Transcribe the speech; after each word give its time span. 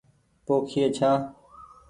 پوکئي 0.45 0.85
ڇآن۔ 0.95 1.19